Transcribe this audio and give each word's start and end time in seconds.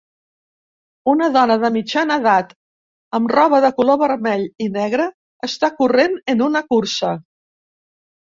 Una 1.11 1.25
dona 1.35 1.57
de 1.63 1.69
mitjana 1.73 2.15
edat 2.21 2.55
amb 3.19 3.33
roba 3.35 3.59
de 3.67 3.69
color 3.81 4.01
vermell 4.03 4.41
i 4.67 4.69
negre 4.79 5.05
està 5.49 5.69
corrent 5.83 6.15
en 6.35 6.41
una 6.47 6.65
cursa. 6.73 7.13